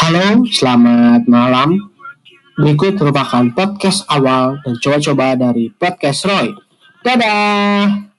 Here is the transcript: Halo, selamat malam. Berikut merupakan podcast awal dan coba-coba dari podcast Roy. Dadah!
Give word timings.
Halo, 0.00 0.48
selamat 0.48 1.28
malam. 1.28 1.76
Berikut 2.56 2.96
merupakan 2.96 3.44
podcast 3.52 4.08
awal 4.08 4.56
dan 4.64 4.80
coba-coba 4.80 5.36
dari 5.36 5.68
podcast 5.68 6.24
Roy. 6.24 6.56
Dadah! 7.04 8.11